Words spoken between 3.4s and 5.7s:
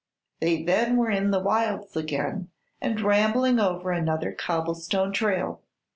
over another cobblestone trail.